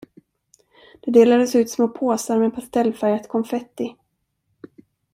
[1.01, 3.95] Det delades ut små påsar med pastellfärgat konfetti.